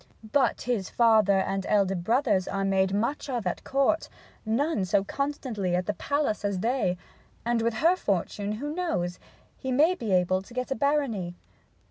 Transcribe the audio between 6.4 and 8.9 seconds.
as they; and with her fortune, who